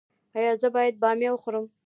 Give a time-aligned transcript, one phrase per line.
[0.37, 1.65] ایا زه باید بامیه وخورم؟